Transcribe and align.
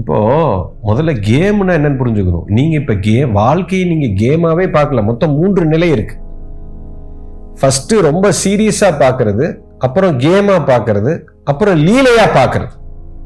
இப்போ 0.00 0.16
முதல்ல 0.84 1.12
கேம்னா 1.28 1.74
என்னன்னு 1.78 2.00
புரிஞ்சுக்கணும். 2.00 2.46
நீங்க 2.46 2.74
இப்ப 2.76 2.94
கேம் 2.94 3.32
வாழ்க்கையை 3.32 3.84
நீங்க 3.88 4.08
கேமாவே 4.22 4.66
பார்க்கல. 4.76 5.02
மொத்தம் 5.02 5.34
மூன்று 5.34 5.66
நிலை 5.66 5.88
இருக்கு. 5.90 6.16
ஃபர்ஸ்ட் 7.60 7.94
ரொம்ப 8.08 8.32
சீரியஸா 8.44 8.88
பார்க்கிறது 9.02 9.46
அப்புறம் 9.78 10.18
கேமா 10.18 10.56
பார்க்கறது 10.72 11.12
அப்புறம் 11.44 11.76
லீலையா 11.86 12.26
பார்க்கறது. 12.34 12.74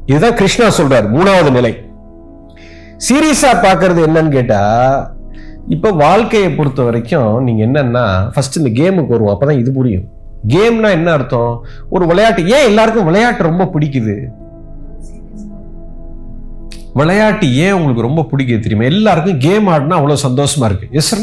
இதுதான் 0.05 0.33
கிருஷ்ணா 0.33 0.67
சொல்றாரு 0.77 1.07
மூணாவது 1.17 1.51
நிலை. 1.51 1.73
சீரியஸா 3.07 3.51
பார்க்கறது 3.67 3.99
என்னன்னு 4.07 4.29
கேட்டா 4.29 4.61
இப்ப 5.67 5.89
வாழ்க்கையை 5.89 6.49
பொறுத்த 6.51 6.83
வரைக்கும் 6.83 7.43
நீங்க 7.43 7.61
என்னன்னா 7.65 8.05
ஃபர்ஸ்ட் 8.33 8.59
இந்த 8.61 8.71
கேமுக்கு 8.79 9.15
வருவோம் 9.15 9.33
அப்பதான் 9.35 9.59
இது 9.59 9.71
புரியும். 9.71 10.05
கேம்னா 10.47 10.89
என்ன 10.91 11.11
அர்த்தம்? 11.11 11.53
ஒரு 11.89 12.05
விளையாட்டு 12.05 12.41
ஏன் 12.47 12.67
எல்லாருக்கும் 12.69 13.05
விளையாட்டு 13.05 13.43
ரொம்ப 13.43 13.69
பிடிக்குது? 13.73 14.15
விளையாட்டு 16.93 17.55
ஏன் 17.55 17.71
உங்களுக்கு 17.71 18.07
ரொம்ப 18.07 18.21
பிடிக்குது 18.31 18.59
தெரியுமா? 18.59 18.83
எல்லாருக்கும் 18.83 19.39
கேம் 19.39 19.67
ஆடினா 19.67 19.97
அவ்வளோ 19.99 20.17
சந்தோஷமா 20.27 20.67
இருக்கு. 20.69 20.87
எஸ் 20.91 21.13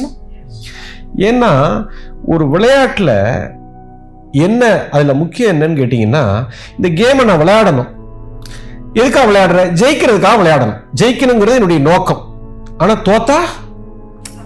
ஏன்னா 1.17 1.51
ஒரு 2.27 2.49
விளையாட்டில் 2.49 3.15
என்ன 4.33 4.89
அதில் 4.91 5.15
முக்கியம் 5.15 5.53
என்னன்னு 5.55 5.79
கேட்டிங்கன்னா 5.81 6.23
இந்த 6.77 6.89
கேமை 7.01 7.25
நான் 7.25 7.43
விளையாடணும். 7.43 7.89
எதுக்காக 8.95 9.27
விளையாடுறேன்? 9.31 9.73
ஜெயிக்கிறதுக்காக 9.81 10.37
விளையாடணும். 10.41 10.79
ஜெயிக்கணுங்கிறது 11.01 11.59
என்னுடைய 11.61 11.83
நோக்கம். 11.83 12.23
ஆனால் 12.79 13.03
தோத்தா? 13.09 13.39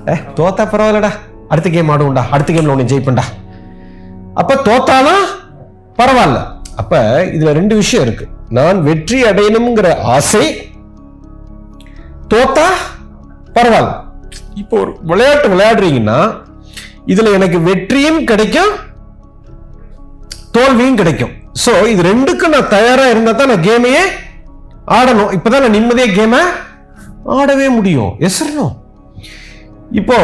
ஏ 0.08 0.14
தோத்தா 0.38 0.64
பரவாயில்லடா. 0.72 1.10
அடுத்த 1.48 1.70
கேம் 1.70 1.88
ஆடுவோம்டா. 1.88 2.24
அடுத்த 2.30 2.52
கேமில் 2.52 2.74
உன்னை 2.74 2.86
ஜெயிப்பேன்டா. 2.92 3.24
அப்போ 4.34 4.54
தோத்தாலும் 4.54 5.24
பரவாயில்ல. 6.00 6.40
அப்போ 6.76 6.98
இதில் 7.32 7.52
ரெண்டு 7.52 7.74
விஷயம் 7.76 8.06
இருக்குது 8.06 8.30
நான் 8.48 8.82
வெற்றி 8.82 9.22
அடையணுங்கிற 9.22 9.88
ஆசை 9.98 10.71
தோத்தா? 12.32 12.66
பரவாயில்ல. 13.56 13.92
இப்போ 14.60 14.74
ஒரு 14.82 14.92
விளையாட்டு 15.10 15.46
விளையாடுறீங்கன்னா 15.52 16.18
இதுல 17.12 17.30
எனக்கு 17.38 17.58
வெற்றியும் 17.68 18.20
கிடைக்கும் 18.30 18.72
தோல்வியும் 20.56 21.00
கிடைக்கும். 21.00 21.32
ஸோ 21.62 21.72
இது 21.92 22.02
ரெண்டுக்கும் 22.10 22.54
நான் 22.54 22.72
தயாரா 22.76 23.06
இருந்தா 23.12 23.32
தான் 23.40 23.50
நான் 23.52 23.66
கேமையே 23.68 24.04
ஆடணும். 24.98 25.32
இப்பதான் 25.36 25.64
நான் 25.64 25.76
நிம்மதியா 25.78 26.06
கேமை 26.18 26.40
ஆடவே 27.38 27.66
முடியும். 27.78 28.12
எசரணும் 28.28 28.72
இப்போ 30.00 30.16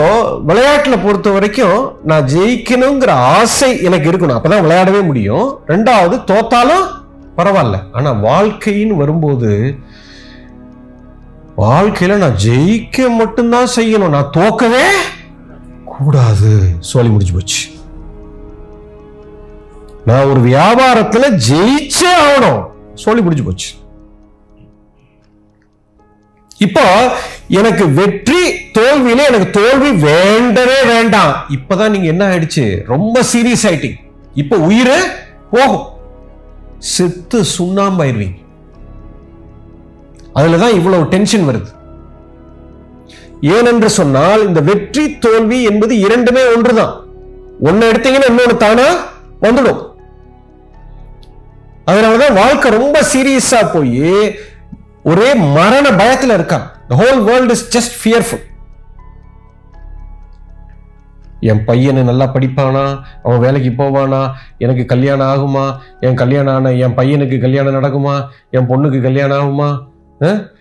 விளையாட்டில் 0.49 1.03
பொறுத்த 1.05 1.29
வரைக்கும் 1.35 1.81
நான் 2.11 2.29
ஜெயிக்கணுங்கிற 2.35 3.11
ஆசை 3.39 3.71
எனக்கு 3.89 4.07
இருக்கணும். 4.11 4.39
அப்பதான் 4.39 4.65
விளையாடவே 4.67 5.01
முடியும். 5.09 5.49
ரெண்டாவது 5.73 6.17
தோத்தாலும் 6.31 6.87
பரவாயில்ல. 7.39 7.79
ஆனா 7.97 8.11
வாழ்க்கைன்னு 8.27 9.01
வரும்போது 9.03 9.53
வாழ்க்கையில 11.59 12.17
நான் 12.17 12.37
ஜெயிக்க 12.45 13.11
மட்டும்தான் 13.17 13.67
செய்யணும். 13.77 14.09
நான் 14.09 14.33
தோக்கவே 14.37 14.87
கூடாது. 15.85 16.71
சொல்லி 16.81 17.11
முடிஞ்சு 17.11 17.33
போச்சு. 17.33 17.69
நான் 20.07 20.25
ஒரு 20.25 20.41
வியாபாரத்துல 20.41 21.41
ஜெயிச்சே 21.51 22.11
ஆகணும். 22.21 22.67
சொல்லி 22.95 23.23
முடிஞ்சு 23.23 23.45
போச்சு. 23.45 23.71
இப்போ 26.59 27.13
எனக்கு 27.49 27.93
வெற்றி 27.93 28.51
தோல்வியில 28.51 29.25
எனக்கு 29.27 29.51
தோல்வி 29.51 29.91
வேண்டவே 29.91 30.83
வேண்டாம். 30.85 31.45
இப்பதான் 31.49 31.91
நீங்க 31.91 32.07
என்ன 32.07 32.37
ஆயிடுச்சு? 32.37 32.85
ரொம்ப 32.85 33.23
சீரியஸ் 33.33 33.63
ஆயிட்டீங்க. 33.63 33.97
இப்ப 34.35 34.57
உயிர் 34.57 35.25
போகும். 35.51 35.87
செத்து 36.79 37.45
சுண்ணாம்பாயிருவீங்க. 37.59 38.47
அதுலதான் 40.39 40.77
இவ்வளவு 40.79 41.05
டென்ஷன் 41.05 41.47
வருது. 41.49 41.71
ஏனென்று 43.41 43.91
சொன்னால் 43.99 44.47
இந்த 44.47 44.61
வெற்றி 44.61 45.19
தோல்வி 45.19 45.63
என்பது 45.63 45.99
இரண்டுமே 45.99 46.43
ஒன்றுதான். 46.55 46.95
ஒன்னு 47.61 47.91
எடுத்தீங்கன்னா 47.93 48.29
இன்னொன்று 48.29 48.57
தானா 48.57 48.89
வந்துடும். 49.43 49.81
அதனாலதான் 51.91 52.35
வாழ்க்கை 52.35 52.71
ரொம்ப 52.71 53.01
சீரியஸா 53.13 53.61
போய் 53.73 54.39
ஒரே 55.03 55.35
மரண 55.35 55.93
பயத்தில் 55.93 56.31
இருக்கான். 56.31 56.67
Whole 56.89 57.25
world 57.25 57.53
is 57.53 57.67
just 57.77 57.97
fearful 58.03 58.45
என் 61.41 61.65
பையனை 61.65 62.03
நல்லா 62.03 62.27
படிப்பானா? 62.35 62.85
அவன் 63.23 63.39
வேலைக்கு 63.39 63.71
போவானா? 63.83 64.31
எனக்கு 64.59 64.85
கல்யாணம் 64.85 65.31
ஆகுமா? 65.35 65.67
என் 66.01 66.15
கல்யாணம் 66.15 66.55
ஆன 66.55 66.73
என் 66.73 66.95
பையனுக்கு 66.95 67.41
கல்யாணம் 67.41 67.75
நடக்குமா? 67.75 68.15
என் 68.51 68.69
பொண்ணுக்கு 68.69 69.03
கல்யாணம் 69.03 69.39
ஆகுமா? 69.41 69.69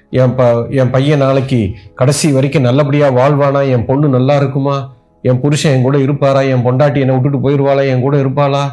என் 0.10 0.36
ப 0.36 0.68
என் 0.70 0.90
பையன் 0.90 1.18
நாளைக்கு 1.18 1.76
கடைசி 1.96 2.32
வரைக்கும் 2.32 2.62
நல்லபடியாக 2.62 3.18
வாழ்வானா? 3.20 3.70
என் 3.70 3.86
பொண்ணு 3.86 4.08
நல்லா 4.08 4.36
இருக்குமா? 4.36 4.96
என் 5.22 5.40
புருஷன் 5.40 5.72
என் 5.72 5.82
கூட 5.82 5.98
இருப்பாரா? 5.98 6.42
என் 6.42 6.64
பொண்டாட்டி 6.66 7.00
என்னை 7.04 7.16
விட்டுட்டு 7.16 7.50
போயிடுவாளா 7.50 7.88
என் 7.88 8.02
கூட 8.02 8.18
இருப்பாளா? 8.18 8.64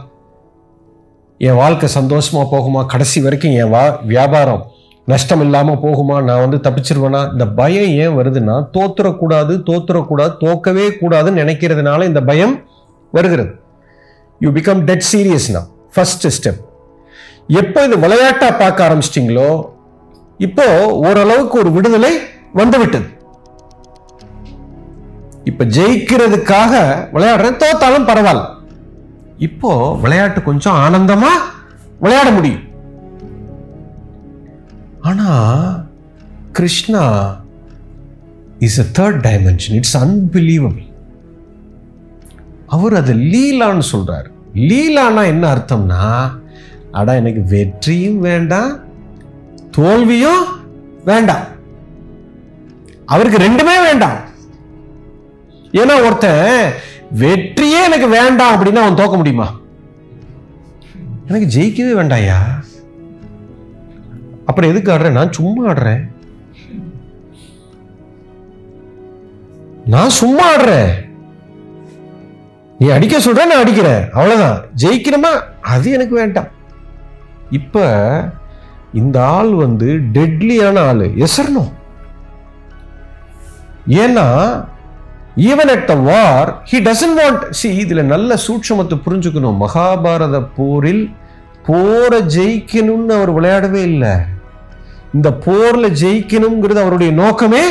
என் 1.39 1.55
வாழ்க்கை 1.55 1.89
சந்தோஷமாக 1.89 2.57
போகுமா? 2.57 2.87
கடைசி 2.87 3.21
வரைக்கும் 3.21 3.53
என் 3.53 3.69
வா 3.69 3.99
வியாபாரம் 4.03 4.73
நஷ்டம் 5.05 5.41
இல்லாமல் 5.41 5.75
போகுமா? 5.75 6.23
நான் 6.23 6.49
வந்து 6.49 6.57
தப்பிச்சிருவேனா? 6.57 7.33
இந்த 7.33 7.47
பயம் 7.47 7.91
ஏன் 8.05 8.17
வருதுன்னா 8.19 8.69
தோத்துறக்கூடாது 8.77 9.63
தோத்துறக்கூடாது 9.71 10.33
தோக்கவே 10.45 10.89
கூடாதுன்னு 11.01 11.43
நினைக்கிறதுனால 11.43 12.05
இந்த 12.05 12.23
பயம் 12.23 12.69
வருகிறது. 13.13 13.55
யூ 14.41 14.51
பிகம் 14.51 14.81
டெட் 14.85 15.07
சீரியஸ்னா 15.13 15.61
ஃபஸ்ட்டு 15.97 16.31
ஸ்டெப் 16.37 16.63
எப்போ 17.49 17.85
இது 17.85 17.99
விளையாட்டாக 17.99 18.53
பார்க்க 18.53 18.89
ஆரம்பிச்சிட்டிங்களோ 18.89 19.73
இப்போ 20.47 20.67
ஓரளவுக்கு 21.07 21.57
ஒரு 21.63 21.71
விடுதலை 21.77 22.13
வந்துவிட்டது. 22.61 23.09
இப்ப 25.51 25.65
ஜெயிக்கிறதுக்காக 25.77 26.73
விளையாடுறேன் 27.15 27.61
தோத்தாலும் 27.63 28.09
பரவாயில்ல. 28.11 28.45
இப்போ 29.47 29.71
விளையாட்டு 30.03 30.41
கொஞ்சம் 30.49 30.79
ஆனந்தமா 30.85 31.33
விளையாட 32.05 32.29
முடியும். 32.37 32.65
ஆனா 35.09 35.29
Krishna 36.59 37.03
is 38.67 38.81
a 38.85 38.87
third 38.99 39.21
dimension 39.29 39.77
it's 39.81 39.99
unbelievable 40.05 40.89
அவர் 42.75 42.95
அது 43.01 43.13
லீலான்னு 43.33 43.85
சொல்றாரு. 43.93 44.29
லீலானா 44.69 45.23
என்ன 45.33 45.45
அர்த்தம்னா 45.55 46.03
அடா 46.99 47.13
எனக்கு 47.21 47.43
வெற்றியும் 47.55 48.21
வேண்டாம் 48.29 48.73
தோல்வியும் 49.75 50.45
வேண்டாம். 51.05 51.45
அவருக்கு 53.07 53.39
ரெண்டுமே 53.39 53.83
வேண்டாம். 53.85 54.19
ஏன்னா 55.73 56.05
ஒருத்தன் 56.05 56.73
வெற்றியே 57.19 57.85
எனக்கு 57.85 58.09
வேண்டாம் 58.09 58.55
அப்படின்னா 58.55 58.75
அவன் 58.75 59.07
தோக்க 59.07 59.17
முடியுமா? 59.17 59.53
எனக்கு 61.29 61.61
ஜெயிக்கவே 61.61 61.99
வேண்டாயா? 62.01 62.37
அப்புறம் 64.47 64.71
எதுக்கு 64.71 64.93
ஆடுறேன்? 64.93 65.13
நான் 65.13 65.33
சும்மா 65.33 65.73
ஆடுறேன். 65.73 66.01
நான் 69.87 70.09
சும்மா 70.09 70.57
ஆடுறேன். 70.57 70.91
நீ 72.79 72.89
அடிக்க 72.89 73.19
சொல்ற 73.19 73.35
நான் 73.35 73.51
அடிக்கிறேன். 73.51 74.11
அவ்வளவுதான். 74.13 74.65
ஜெயிக்கணுமா? 74.83 75.41
அது 75.61 75.91
எனக்கு 75.91 76.15
வேண்டாம். 76.15 76.49
இப்ப 77.51 77.81
இந்த 79.01 79.19
ஆள் 79.37 79.53
வந்து 79.65 79.89
டெட்லியான 80.17 80.77
ஆள். 80.91 81.07
எசரணும் 81.25 81.73
ஏன்னா 84.03 84.27
even 85.51 85.71
at 85.75 85.87
the 85.91 85.95
war 86.09 86.51
he 86.71 86.79
doesn't 86.89 87.19
want 87.21 87.43
see 87.59 87.69
இதில் 87.83 88.11
நல்ல 88.13 88.37
சூட்சமத்தை 88.47 88.97
புரிஞ்சுக்கணும். 89.07 89.59
மகாபாரத 89.65 90.39
போரில் 90.59 91.05
போரை 91.69 92.21
ஜெயிக்கணும்னு 92.37 93.13
அவர் 93.19 93.33
விளையாடவே 93.39 93.83
இல்லை. 93.91 94.15
இந்த 95.17 95.29
போரில் 95.47 95.97
ஜெயிக்கணுங்கிறது 96.03 96.81
அவருடைய 96.85 97.11
நோக்கமே 97.23 97.65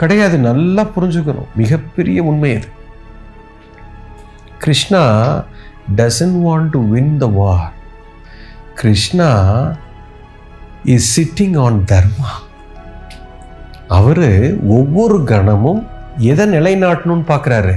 கிடையாது. 0.00 0.36
நல்லா 0.48 0.82
புரிஞ்சுக்கணும். 0.96 1.48
மிகப்பெரிய 1.60 2.18
உண்மை 2.30 2.50
அது 2.56 2.68
Krishna 4.64 5.02
doesn't 5.98 6.36
want 6.46 6.70
to 6.76 6.80
win 6.94 7.12
the 7.22 7.26
war 7.38 7.68
Krishna 8.80 9.28
is 10.84 11.20
sitting 11.20 11.60
on 11.60 11.84
dharma 11.84 12.30
அவரு 13.88 14.56
ஒவ்வொரு 14.68 15.24
கணமும் 15.24 15.88
எதை 16.16 16.46
நிலைநாட்டணும்னு 16.46 17.28
பார்க்குறாரு? 17.28 17.76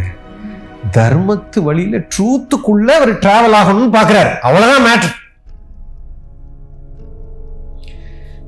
தர்மத்து 0.92 1.60
வழியில 1.60 1.98
ட்ரூத்துக்குள்ளே 1.98 2.92
அவர் 2.92 3.14
டிராவல் 3.14 3.58
ஆகணும்னு 3.60 3.96
பார்க்குறாரு. 3.98 4.32
அவ்வளோதான் 4.44 4.86
மேட்ரு 4.88 5.20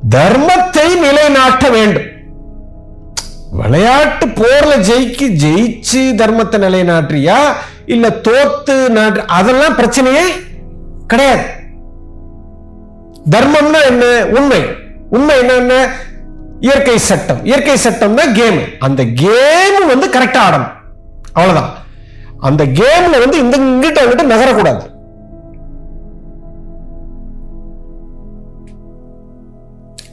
தர்மத்தை 0.09 0.99
நிலைநாட்ட 0.99 1.69
வேண்டும். 1.69 2.09
விளையாட்டு 3.51 4.25
போர்ல 4.27 4.73
ஜெயிக்கு 4.89 5.27
ஜெயிச்சு 5.43 6.01
தர்மத்தை 6.21 6.57
நிலைநாட்டுறியா? 6.65 7.37
இல்ல 7.85 8.07
தோத்து 8.09 8.89
நாட்டு 8.89 9.27
அதெல்லாம் 9.27 9.77
பிரச்சனையே 9.77 10.25
கிடையாது. 11.07 11.43
தர்மம்னா 13.29 13.85
என்ன? 13.85 14.25
உண்மை. 14.25 14.61
உண்மை 15.09 15.35
என்ன 15.45 15.87
இயற்கை 16.59 16.97
சட்டம். 16.97 17.45
இயற்கை 17.45 17.77
சட்டம் 17.77 18.15
தான் 18.15 18.33
கேம் 18.33 18.59
அந்த 18.79 19.03
கேம் 19.03 19.87
வந்து 19.87 20.07
கரெக்டா 20.07 20.39
ஆடணும். 20.47 20.71
அவ்வளவுதான். 21.33 21.71
அந்த 22.39 22.65
கேம்ல 22.65 23.19
வந்து 23.19 23.37
இந்த 23.37 23.57
இங்கிட்ட 23.57 24.01
அங்கிட்ட 24.03 24.23
நகரக்கூடாது. 24.23 24.91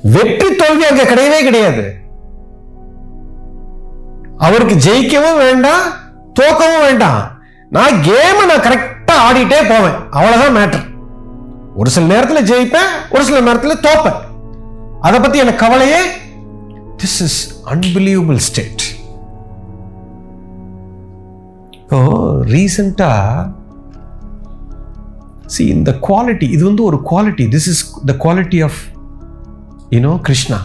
வெற்றி 0.02 0.54
தோல்வி 0.54 0.84
அங்க 0.84 1.02
கிடையவே 1.02 1.42
கிடையாது. 1.42 1.94
அவருக்கு 4.38 4.74
ஜெயிக்கவும் 4.74 5.36
வேண்டாம் 5.36 5.80
தோக்கவும் 6.40 6.80
வேண்டாம். 6.80 7.30
நான் 7.70 7.92
கேமை 7.92 8.46
நான் 8.46 8.64
கரெக்டா 8.66 9.14
ஆடிட்டே 9.28 9.68
போவேன். 9.68 9.98
அவ்வளவுதான் 10.10 10.56
மேட்டர் 10.56 10.89
ஒரு 11.80 11.90
சில 11.94 12.06
நேரத்தில் 12.12 12.48
ஜெயிப்பேன் 12.50 12.90
ஒரு 13.14 13.22
சில 13.28 13.38
நேரத்தில் 13.46 13.82
தோப்பேன். 13.86 14.18
அதை 15.06 15.18
பத்தி 15.20 15.38
எனக்கு 15.42 15.62
கவலையே 15.64 16.00
திஸ் 17.02 17.18
இஸ் 17.26 17.38
அன்பிலீவபிள் 17.72 18.40
ஸ்டேட் 18.48 18.84
இப்போ 21.82 21.98
ரீசண்டா 22.54 23.10
சி 25.54 25.62
இந்த 25.76 25.92
குவாலிட்டி 26.08 26.48
இது 26.56 26.62
வந்து 26.68 26.82
ஒரு 26.88 26.98
quality 27.10 27.46
this 27.54 27.68
is 27.72 27.82
the 28.10 28.14
quality 28.24 28.60
of 28.66 28.80
you know 29.94 30.12
Krishna 30.28 30.58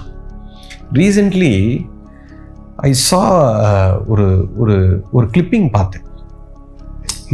recently 1.00 1.54
I 2.90 2.92
saw 3.08 3.22
ஒரு 4.14 4.28
ஒரு 4.64 4.76
ஒரு 5.12 5.26
கிளிப்பிங் 5.34 5.70
பார்த்தேன். 5.78 6.05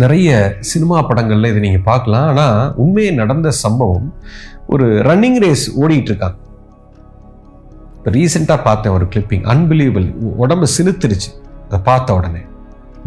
நிறைய 0.01 0.29
சினிமா 0.71 0.97
படங்களில் 1.01 1.49
இதை 1.49 1.61
நீங்கள் 1.65 1.87
பார்க்கலாம். 1.89 2.27
ஆனால் 2.31 2.73
உண்மையை 2.83 3.11
நடந்த 3.13 3.49
சம்பவம் 3.63 4.07
ஒரு 4.73 4.85
ரன்னிங் 5.07 5.39
ரேஸ் 5.43 5.65
ஓடிட்டு 5.81 6.09
இருக்காங்க 6.11 6.37
இப்போ 7.97 8.11
ரீசெண்டாக 8.17 8.65
பார்த்தேன் 8.67 8.93
ஒரு 8.97 9.05
கிளிப்பிங் 9.13 9.43
அன்பிலீவபிள் 9.53 10.07
உடம்பு 10.43 10.67
சிலுத்துருச்சு 10.75 11.31
அதை 11.67 11.79
பார்த்த 11.89 12.15
உடனே 12.19 12.43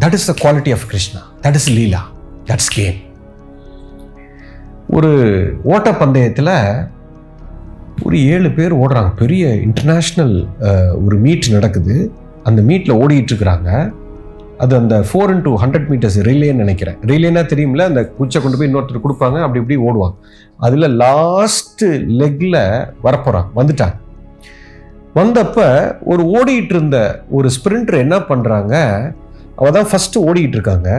that 0.03 0.15
is 0.17 0.27
the 0.31 0.35
quality 0.43 0.73
of 0.75 0.85
Krishna 0.91 1.21
that 1.45 1.57
is 1.59 1.69
leela 1.77 2.01
that's 2.49 2.71
game 2.77 2.99
ஒரு 4.97 5.11
ஓட்டப்பந்தயத்தில் 5.73 6.55
ஒரு 8.05 8.17
ஏழு 8.33 8.49
பேர் 8.51 8.73
ஓடுறாங்க. 8.81 9.11
பெரிய 9.21 9.43
இன்டர்நேஷ்னல் 9.67 10.33
ஒரு 11.05 11.17
மீட் 11.25 11.47
நடக்குது. 11.57 11.95
அந்த 12.43 12.61
மீட்டில் 12.61 12.99
ஓடிட்டு 13.01 13.31
இருக்கிறாங்க 13.31 13.69
அது 14.63 14.73
அந்த 14.81 14.95
ஃபோர் 15.07 15.31
இன்டூ 15.33 15.51
ஹண்ட்ரட் 15.61 15.87
மீட்டர்ஸ் 15.91 16.17
ரிலேன்னு 16.27 16.63
நினைக்கிறேன். 16.63 16.97
ரிலேனா 17.09 17.41
தெரியும்ல 17.51 17.85
அந்த 17.91 18.01
குச்சை 18.17 18.39
கொண்டு 18.41 18.57
போய் 18.59 18.69
இன்னொருத்தர் 18.69 19.05
கொடுப்பாங்க 19.05 19.37
அப்படி 19.45 19.61
இப்படி 19.61 19.77
ஓடுவாங்க. 19.87 20.15
அதில் 20.65 20.87
லாஸ்ட்டு 21.01 21.87
லெக்கில் 22.21 22.61
வரப்போகிறாங்க 23.05 23.49
வந்துட்டாங்க. 23.59 23.95
வந்தப்ப 25.19 25.59
ஒரு 26.11 26.23
ஓடிட்டு 26.37 26.73
இருந்த 26.75 26.97
ஒரு 27.37 27.49
ஸ்பிரிண்டர் 27.57 28.03
என்ன 28.05 28.17
பண்ணுறாங்க 28.31 28.73
அவள் 29.59 29.75
தான் 29.77 29.89
ஃபஸ்ட்டு 29.91 30.23
ஓடிக்கிட்டு 30.29 30.57
இருக்காங்க. 30.59 30.89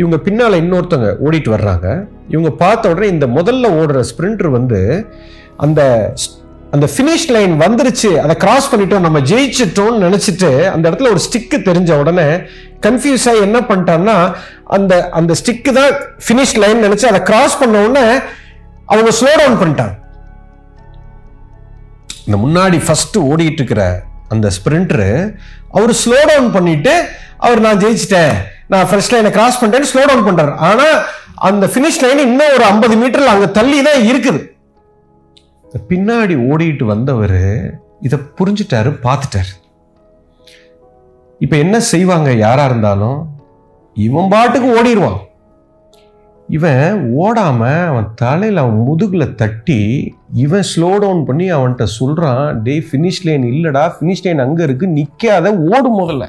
இவங்க 0.00 0.16
பின்னால் 0.26 0.60
இன்னொருத்தவங்க 0.62 1.10
ஓடிட்டு 1.24 1.50
வர்றாங்க. 1.56 1.88
இவங்க 2.34 2.50
பார்த்த 2.62 2.92
உடனே 2.92 3.08
இந்த 3.14 3.26
முதல்ல 3.38 3.70
ஓடுற 3.80 4.02
ஸ்பிரிண்டர் 4.10 4.50
வந்து 4.58 4.80
அந்த 5.64 5.80
அந்த 6.74 6.86
ஃபினிஷ் 6.92 7.26
லைன் 7.34 7.54
வந்துருச்சு. 7.62 8.10
அதை 8.24 8.34
கிராஸ் 8.44 8.68
பண்ணிட்டோம். 8.72 9.04
நம்ம 9.06 9.18
ஜெயிச்சிட்டோம்னு 9.30 10.04
நினச்சிட்டு 10.06 10.50
அந்த 10.74 10.84
இடத்துல 10.88 11.10
ஒரு 11.14 11.20
ஸ்டிக்கு 11.24 11.58
தெரிஞ்ச 11.68 11.90
உடனே 12.02 12.26
கன்ஃபியூஸ் 12.86 13.26
ஆகி 13.30 13.40
என்ன 13.48 13.58
பண்ணிட்டான்னா 13.70 14.14
அந்த 14.76 14.92
அந்த 15.18 15.32
ஸ்டிக்கு 15.40 15.72
தான் 15.78 15.92
ஃபினிஷ் 16.26 16.54
லைன் 16.62 16.84
நினச்சி 16.86 17.06
அதை 17.10 17.20
கிராஸ் 17.30 17.58
பண்ண 17.62 17.82
உடனே 17.86 18.06
அவங்க 18.92 19.10
ஸ்லோ 19.18 19.32
டவுன் 19.40 19.58
பண்ணிட்டாங்க. 19.62 19.94
இந்த 22.26 22.36
முன்னாடி 22.44 22.78
ஃபர்ஸ்ட் 22.86 23.18
ஓடிட்டு 23.30 23.60
இருக்கிற 23.62 23.84
அந்த 24.34 24.48
ஸ்பிரிண்டரு 24.56 25.10
அவர் 25.76 25.92
ஸ்லோ 26.02 26.18
டவுன் 26.30 26.50
பண்ணிட்டு 26.56 26.94
அவர் 27.46 27.62
நான் 27.66 27.82
ஜெயிச்சிட்டேன். 27.84 28.34
நான் 28.72 28.88
ஃபர்ஸ்ட் 28.90 29.14
லைனை 29.14 29.32
கிராஸ் 29.36 29.58
பண்ணிட்டேன்னு 29.60 29.90
ஸ்லோ 29.92 30.02
டவுன் 30.10 30.26
பண்ணுறாரு 30.28 30.54
ஆனால் 30.68 30.96
அந்த 31.50 31.66
ஃபினிஷ் 31.74 32.00
லைன் 32.04 32.26
இன்னும் 32.28 32.54
ஒரு 32.56 32.64
ஐம்பது 32.72 32.96
மீட்டரில் 33.02 33.34
அங்கே 33.34 33.50
தள்ளி 33.58 33.78
தான் 33.88 34.02
இருக்குது. 34.10 34.40
பின்னாடி 35.78 36.34
ஓடிட்டு 36.50 36.84
வந்தவர் 36.84 37.40
இதை 38.00 38.18
புரிஞ்சுட்டாரு 38.38 38.90
பார்த்துட்டாரு 39.02 39.52
இப்போ 41.40 41.56
என்ன 41.56 41.80
செய்வாங்க 41.80 42.30
யாராக 42.36 42.68
இருந்தாலும் 42.70 43.30
இவன் 43.94 44.28
பாட்டுக்கு 44.28 44.68
ஓடிடுவான் 44.78 45.20
இவன் 46.48 47.14
ஓடாமல் 47.14 47.86
அவன் 47.88 48.14
தலையில் 48.14 48.56
அவன் 48.56 48.78
முதுகில் 48.82 49.34
தட்டி 49.34 49.80
இவன் 50.34 50.62
ஸ்லோ 50.62 50.98
டவுன் 50.98 51.24
பண்ணி 51.24 51.50
அவன்கிட்ட 51.50 51.82
சொல்கிறான் 51.82 52.62
டே 52.62 52.74
ஃபினிஷ் 52.78 53.26
லைன் 53.26 53.42
இல்லைடா 53.42 53.92
ஃபினிஷ் 53.96 54.24
லைன் 54.24 54.38
அங்கே 54.38 54.62
இருக்கு 54.62 54.86
நிற்காத 54.86 55.46
ஓடு 55.58 55.90
முதல்ல. 56.00 56.26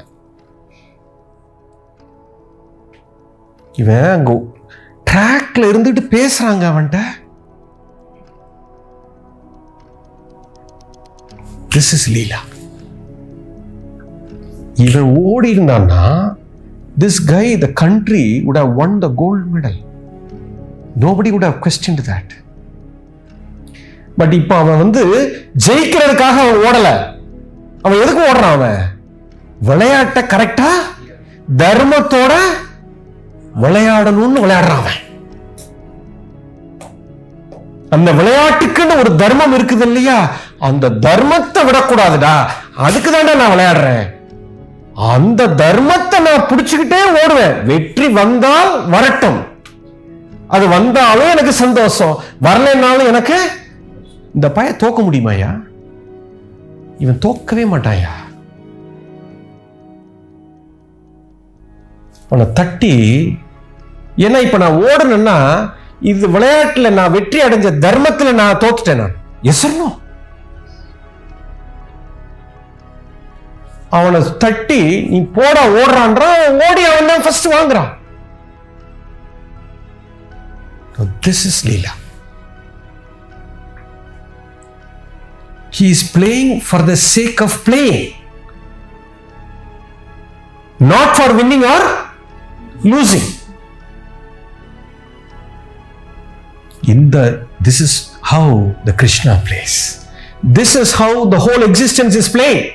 இவன் 3.74 4.10
அங்கே 4.10 4.34
ட்ராக்ல 5.10 5.68
இருந்துட்டு 5.72 6.02
பேசுகிறாங்க 6.10 6.64
அவன்கிட்ட. 6.72 7.00
திஸ் 11.74 11.92
இஸ் 11.92 12.10
லீலா 12.10 12.40
இவன் 14.74 15.16
ஓடி 15.16 15.58
இருந்தான்னா 15.58 16.02
this 16.98 17.20
guy 17.26 17.58
the 17.58 17.66
country 17.66 18.42
would 18.46 18.58
have 18.58 18.78
won 18.78 18.98
the 18.98 19.08
gold 19.16 19.44
medal 19.54 19.78
nobody 21.00 21.30
would 21.36 21.46
have 21.48 21.58
question 21.66 22.00
that 22.10 22.32
but 24.18 24.32
இப்போ 24.32 24.56
அவன் 24.56 24.78
வந்து 24.78 25.00
ஜெயிக்கிறதுக்காக 25.66 26.36
அவன் 26.42 26.60
ஓடலை. 26.66 26.92
அவன் 27.82 28.00
எதுக்கு 28.00 28.20
ஓடுறான் 28.20 28.54
அவன்? 28.58 28.82
விளையாட்டை 29.60 30.22
கரெக்டா 30.22 30.68
தர்மத்தோட 31.56 32.32
விளையாடணும்னு 33.62 34.44
விளையாடுறான் 34.44 34.82
அவன். 34.82 35.00
அந்த 37.90 38.12
விளையாட்டுக்குன்னு 38.12 38.98
ஒரு 38.98 39.16
தர்மம் 39.16 39.54
இருக்குது 39.54 39.80
இல்லையா? 39.80 40.36
அந்த 40.68 40.90
தர்மத்தை 41.06 41.60
விடக்கூடாதுடா. 41.68 42.34
அதுக்கு 42.76 43.10
தாண்டா 43.10 43.34
நான் 43.36 43.52
விளையாடுறேன். 43.54 44.04
அந்த 45.12 45.46
தர்மத்தை 45.62 46.18
நான் 46.26 46.48
பிடிச்சுக்கிட்டே 46.50 47.00
ஓடுவேன். 47.20 47.56
வெற்றி 47.70 48.08
வந்தால் 48.18 48.88
வரட்டும். 48.94 49.40
அது 50.48 50.68
வந்தாலும் 50.68 51.30
எனக்கு 51.30 51.52
சந்தோஷம். 51.64 52.14
வரலைன்னாலும் 52.42 53.10
எனக்கு 53.12 53.36
இந்த 54.34 54.48
பய 54.50 54.68
தோக்க 54.72 55.00
முடியுமாயா 55.02 55.50
இவன் 56.98 57.22
தோக்கவே 57.24 57.64
மாட்டாயா 57.72 58.12
உன்னை 62.30 62.52
தட்டி 62.52 62.92
ஏன்னா 64.16 64.38
இப்ப 64.46 64.58
நான் 64.58 64.78
ஓடணும்னா 64.84 65.36
இது 66.10 66.28
விளையாட்டுல 66.28 66.90
நான் 66.92 67.14
வெற்றி 67.16 67.38
அடைஞ்ச 67.40 67.68
தர்மத்துல 67.84 68.32
நான் 68.32 68.60
தோத்துட்டேன் 68.62 69.00
நான். 69.02 69.14
எசரணும் 69.42 69.94
அவனை 73.97 74.19
தட்டி 74.43 74.81
நீ 75.11 75.19
போட 75.37 75.55
ஓடுறான்றான் 75.79 76.43
ஓடி 76.67 76.83
அவன் 76.91 77.09
தான் 77.11 77.25
ஃபர்ஸ்ட் 77.27 77.49
வாங்குறான் 77.55 77.89
this 81.27 81.43
is 81.51 81.63
Leela 81.69 81.93
He 85.71 85.91
is 85.91 86.11
playing 86.11 86.61
for 86.61 86.81
the 86.81 86.97
sake 86.97 87.41
of 87.41 87.63
playing, 87.63 88.15
not 90.79 91.15
for 91.15 91.27
winning 91.35 91.63
or 91.63 91.81
losing. 92.83 93.27
In 96.83 97.11
the 97.11 97.47
this 97.61 97.81
is 97.81 98.17
how 98.23 98.75
the 98.83 98.93
Krishna 98.93 99.41
plays. 99.45 99.75
This 100.43 100.75
is 100.75 100.93
how 100.93 101.25
the 101.25 101.39
whole 101.39 101.63
existence 101.63 102.15
is 102.15 102.29
playing. 102.29 102.65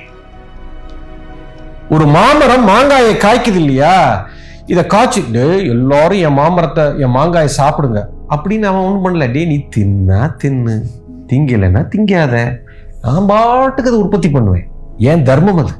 ஒரு 1.90 2.06
மாமரம் 2.06 2.68
மாங்காயை 2.68 3.14
காய்க்குது 3.14 3.54
இல்லையா? 3.54 4.26
இதை 4.66 4.86
காய்ச்சிட்டு 4.86 5.68
எல்லாரும் 5.68 6.18
என் 6.18 6.32
மாமரத்தை 6.32 6.84
என் 6.84 7.14
மாங்காயை 7.14 7.48
சாப்பிடுங்க. 7.56 8.06
அப்படின்னு 8.28 8.62
அவன் 8.62 8.82
ஒன்றும் 8.82 9.04
பண்ணல. 9.04 9.32
டே 9.32 9.44
நீ 9.44 9.68
தின்னா 9.76 10.30
தின்னு. 10.44 10.82
திங்கலைன்னா 11.26 11.82
திங்காத. 11.94 12.60
நான் 13.02 13.26
பாட்டுக்கு 13.26 13.90
அதை 13.90 14.02
உற்பத்தி 14.02 14.30
பண்ணுவேன். 14.30 14.70
ஏன் 14.98 15.22
தர்மம் 15.22 15.56
அது? 15.56 15.72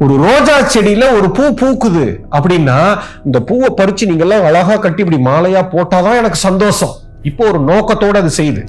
ஒரு 0.00 0.16
ரோஜா 0.16 0.60
செடியில 0.60 1.16
ஒரு 1.16 1.30
பூ 1.30 1.42
பூக்குது 1.42 2.20
அப்படின்னா 2.30 2.98
இந்த 3.24 3.40
பூவை 3.40 3.74
பறிச்சு 3.76 4.06
நீங்க 4.06 4.24
எல்லாம் 4.24 4.44
அழகா 4.44 4.76
கட்டி 4.76 5.04
இப்படி 5.04 5.22
மாலையா 5.22 5.62
போட்டாதான் 5.74 6.16
எனக்கு 6.16 6.36
சந்தோஷம். 6.36 6.94
இப்போ 7.22 7.46
ஒரு 7.46 7.60
நோக்கத்தோட 7.60 8.16
அது 8.16 8.30
செய்யுது. 8.36 8.66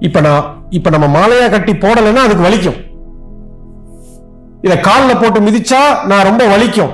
இப்ப 0.00 0.20
நான் 0.20 0.66
இப்ப 0.70 0.90
நம்ம 0.90 1.06
மாலையா 1.20 1.50
கட்டி 1.50 1.72
போடலைன்னா 1.72 2.24
அதுக்கு 2.26 2.48
வலிக்கும். 2.48 2.90
இதை 4.62 4.80
காலில் 4.80 5.16
போட்டு 5.16 5.40
மிதிச்சா 5.40 5.80
நான் 6.06 6.24
ரொம்ப 6.24 6.56
வலிக்கும். 6.56 6.92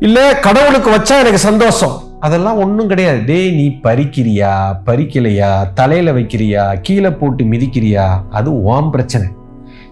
இல்லை 0.00 0.38
கடவுளுக்கு 0.38 0.90
வச்சா 0.90 1.18
எனக்கு 1.18 1.38
சந்தோஷம். 1.38 1.96
அதெல்லாம் 2.20 2.58
ஒன்றும் 2.58 2.86
கிடையாது. 2.86 3.24
டேய் 3.24 3.50
நீ 3.50 3.66
பறிக்கிறியா? 3.82 4.52
பறிக்கலையா? 4.86 5.72
தலையில் 5.74 6.12
வைக்கிறியா? 6.12 6.74
கீழே 6.82 7.10
போட்டு 7.10 7.44
மிதிக்கிறியா? 7.44 8.06
அது 8.30 8.62
ஓம் 8.62 8.90
பிரச்சனை. 8.90 9.28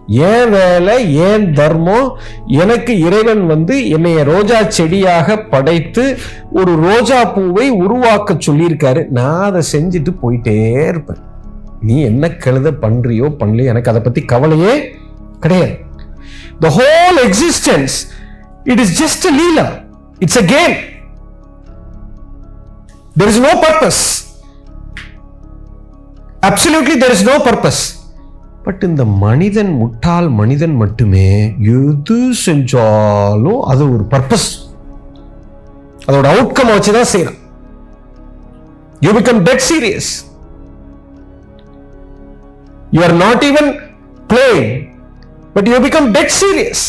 ஏன் 0.08 0.50
வேலை 0.50 1.14
ஏன் 1.16 1.52
தர்மம் 1.52 2.18
எனக்கு 2.46 2.98
இறைவன் 2.98 3.46
வந்து 3.46 3.88
என்னைய 3.88 4.22
ரோஜா 4.22 4.62
செடியாக 4.68 5.38
படைத்து 5.38 6.18
ஒரு 6.52 6.76
ரோஜா 6.76 7.24
பூவை 7.24 7.70
உருவாக்க 7.70 8.34
சொல்லியிருக்காரு. 8.34 9.08
நான் 9.08 9.42
அதை 9.42 9.62
செஞ்சுட்டு 9.72 10.14
போயிட்டே 10.22 10.88
இருப்பேன். 10.88 11.22
நீ 11.80 12.02
என்ன 12.02 12.28
கழுத 12.28 12.70
பண்றியோ 12.82 13.28
பண்ணலையோ 13.40 13.64
எனக்கு 13.64 13.90
அதை 13.90 14.02
பத்தி 14.02 14.20
கவலையே 14.20 14.94
கிடையாது. 15.40 15.84
The 16.60 16.70
whole 16.78 17.18
existence 17.24 17.96
it 18.64 18.82
is 18.84 18.94
just 19.02 19.26
leela 19.40 19.66
it's 20.18 20.38
a 20.38 20.46
game 20.54 20.76
there 23.16 23.28
is 23.28 23.38
no 23.40 23.52
purpose. 23.58 23.98
Absolutely 26.42 26.96
there 26.96 27.12
is 27.12 27.22
no 27.24 27.36
purpose. 27.40 27.78
But 28.66 28.84
இந்த 28.84 29.02
மனிதன் 29.20 29.68
முட்டாள் 29.80 30.28
மனிதன் 30.38 30.72
மட்டுமே 30.76 31.26
எது 31.72 32.16
செஞ்சாலும் 32.40 33.60
அது 33.62 33.82
ஒரு 33.94 34.04
பர்பஸ் 34.14 34.46
அதோட 36.06 36.26
அவுட்கம் 36.32 36.72
வச்சுதான் 36.72 37.10
செய்யறான் 37.12 37.38
you 39.00 39.12
become 39.12 39.40
dead 39.48 39.64
serious 39.68 40.10
you 42.90 43.02
are 43.02 43.16
not 43.22 43.44
even 43.50 43.70
playing 44.32 44.68
But 45.55 45.69
you 45.71 45.79
become 45.87 46.09
dead 46.17 46.33
serious 46.41 46.85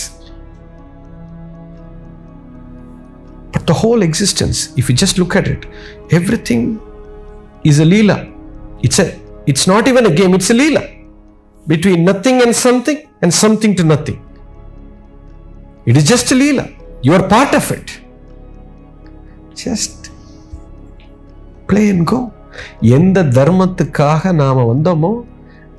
But 3.54 3.66
the 3.66 3.74
whole 3.74 4.02
existence, 4.02 4.58
if 4.80 4.84
you 4.88 4.94
just 4.94 5.18
look 5.18 5.36
at 5.36 5.46
it, 5.46 5.66
everything 6.10 6.62
is 7.70 7.80
a 7.80 7.84
leela. 7.84 8.16
It's 8.86 8.98
a 8.98 9.06
it's 9.46 9.66
not 9.66 9.88
even 9.90 10.06
a 10.06 10.14
game, 10.20 10.32
it's 10.38 10.50
a 10.50 10.54
leela. 10.54 10.82
Between 11.66 12.00
nothing 12.04 12.36
and 12.44 12.52
something 12.56 12.98
and 13.22 13.32
something 13.42 13.74
to 13.76 13.84
nothing. 13.84 14.18
It 15.86 15.96
is 15.96 16.06
just 16.12 16.32
a 16.32 16.34
leela. 16.34 16.64
You 17.02 17.12
are 17.18 17.28
part 17.28 17.54
of 17.54 17.70
it. 17.70 17.88
Just 19.64 20.10
play 21.68 21.86
and 21.94 22.06
go. 22.06 22.20
எந்த 22.96 23.18
தர்மத்துக்காக 23.36 24.32
நாம 24.40 24.64
வந்தோமோ 24.70 25.12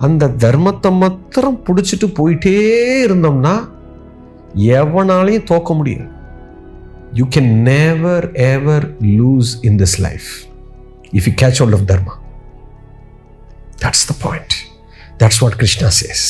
அந்த 0.05 0.27
தர்மத்தை 0.43 0.89
மாத்திரம் 1.01 1.62
பிடிச்சிட்டு 1.65 2.07
போயிட்டே 2.19 2.57
இருந்தோம்னா 3.03 3.53
எவனாலையும் 4.77 5.48
தோக்க 5.51 5.74
முடியாது 5.74 6.10
you 7.19 7.25
can 7.33 7.48
never 7.63 8.19
ever 8.53 8.79
lose 9.19 9.50
in 9.67 9.74
this 9.81 9.93
life 10.05 10.29
if 11.17 11.27
you 11.27 11.33
catch 11.41 11.57
hold 11.62 11.74
of 11.77 11.81
dharma 11.89 12.13
that's 13.81 14.01
the 14.12 14.15
point 14.24 14.51
that's 15.19 15.38
what 15.43 15.53
krishna 15.60 15.89
says 16.00 16.24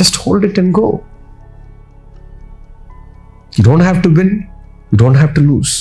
just 0.00 0.16
hold 0.22 0.44
it 0.48 0.58
and 0.62 0.72
go 0.80 0.88
you 3.56 3.64
don't 3.68 3.84
have 3.90 4.00
to 4.06 4.10
win 4.18 4.32
you 4.90 4.98
don't 5.04 5.18
have 5.22 5.32
to 5.38 5.40
lose 5.52 5.74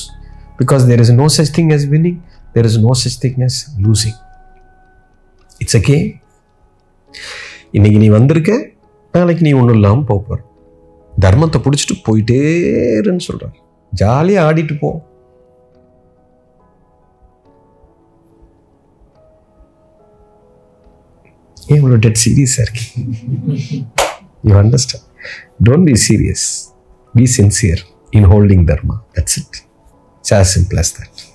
because 0.62 0.86
there 0.92 1.02
is 1.06 1.10
no 1.22 1.28
such 1.38 1.50
thing 1.58 1.72
as 1.72 1.84
winning 1.96 2.18
there 2.54 2.66
is 2.66 2.78
no 2.78 2.94
such 2.94 3.18
thing 3.24 3.42
as 3.50 3.58
losing 3.88 4.16
it's 5.60 5.76
a 5.82 5.84
game 5.90 6.10
இன்னைக்கு 7.71 7.99
நீ 7.99 8.09
வந்திருக்க 8.09 8.53
நாளைக்கு 9.13 9.43
நீ 9.43 9.53
ஒன்றும் 9.53 9.75
இல்லாமல் 9.75 10.05
போகிற 10.05 10.39
தர்மத்தை 11.21 11.59
பிடிச்சிட்டு 11.65 11.97
போயிட்டேருன்னு 12.09 13.19
சொல்கிறார் 13.19 13.57
ஜாலியாக 13.93 14.47
ஆடிட்டு 14.49 14.79
போ. 14.79 14.91
ஏன் 21.57 21.79
இவ்வளோ 21.81 21.97
டெட் 21.97 22.21
சீரியஸாக 22.25 22.65
இருக்கு 22.67 22.85
you 24.43 24.55
understand 24.55 25.07
don't 25.69 25.85
be 25.85 25.97
serious 26.09 26.47
be 27.15 27.27
sincere 27.37 27.83
in 28.11 28.27
holding 28.27 28.65
dharma. 28.67 28.97
That's 29.15 29.39
it 29.39 29.59
it's 30.17 30.35
as 30.35 30.53
simple 30.59 30.79
as 30.79 30.95
that 30.99 31.32